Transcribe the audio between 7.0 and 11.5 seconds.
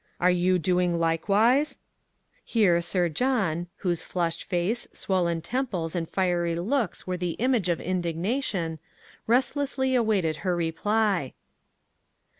were the image of indignation, restlessly awaited her reply.